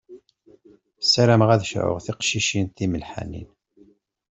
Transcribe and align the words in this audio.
Sarameɣ 1.11 1.49
ad 1.51 1.61
sɛuɣ 1.71 1.97
tiqcicin 2.05 2.65
timelḥanin. 2.75 3.49